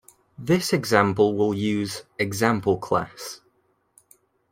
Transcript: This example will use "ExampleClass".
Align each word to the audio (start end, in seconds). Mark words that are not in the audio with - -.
This 0.39 0.73
example 0.73 1.35
will 1.37 1.53
use 1.53 2.05
"ExampleClass". 2.19 3.41